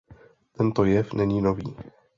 [0.51, 1.75] Tento jev není nový.